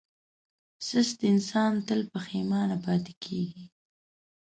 [0.87, 3.65] سست انسان تل پښېمانه پاتې کېږي.